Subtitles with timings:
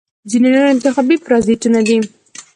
[0.29, 1.97] ځینې نور انتخابي پرازیتونه دي.